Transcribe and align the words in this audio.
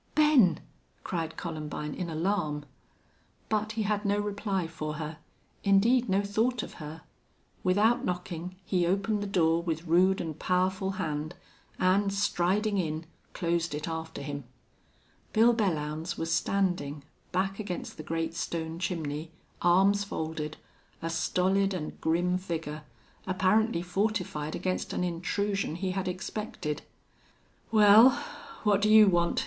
"Ben!" 0.15 0.59
cried 1.03 1.37
Columbine, 1.37 1.93
in 1.93 2.09
alarm. 2.09 2.65
But 3.49 3.73
he 3.73 3.83
had 3.83 4.03
no 4.03 4.17
reply 4.17 4.65
for 4.65 4.95
her 4.95 5.19
indeed, 5.63 6.09
no 6.09 6.23
thought 6.23 6.63
of 6.63 6.73
her. 6.81 7.03
Without 7.63 8.03
knocking, 8.03 8.55
he 8.65 8.87
opened 8.87 9.21
the 9.21 9.27
door 9.27 9.61
with 9.61 9.85
rude 9.85 10.19
and 10.19 10.39
powerful 10.39 10.93
hand, 10.93 11.35
and, 11.77 12.11
striding 12.11 12.79
in, 12.79 13.05
closed 13.33 13.75
it 13.75 13.87
after 13.87 14.23
him. 14.23 14.45
Bill 15.33 15.53
Belllounds 15.53 16.17
was 16.17 16.31
standing, 16.33 17.03
back 17.31 17.59
against 17.59 17.97
the 17.97 18.01
great 18.01 18.33
stone 18.33 18.79
chimney, 18.79 19.29
arms 19.61 20.03
folded, 20.03 20.57
a 21.03 21.11
stolid 21.11 21.75
and 21.75 22.01
grim 22.01 22.39
figure, 22.39 22.85
apparently 23.27 23.83
fortified 23.83 24.55
against 24.55 24.93
an 24.93 25.03
intrusion 25.03 25.75
he 25.75 25.91
had 25.91 26.07
expected. 26.07 26.81
"Wal, 27.71 28.09
what 28.63 28.81
do 28.81 28.89
you 28.89 29.07
want?" 29.07 29.39